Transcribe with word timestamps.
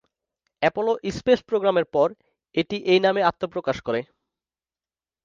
Apollo 0.61 0.93
space 1.17 1.39
প্রোগ্রামের 1.49 1.87
পর 1.95 2.07
এটি 2.55 2.77
এই 2.91 2.99
নামে 3.05 3.21
আত্নপ্রকাশ 3.29 3.77
করে। 3.87 4.01